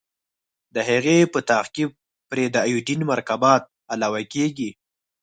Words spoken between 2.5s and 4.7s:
د ایوډین مرکبات علاوه کیږي.